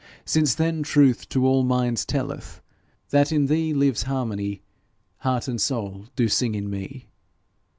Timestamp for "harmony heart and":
4.01-5.61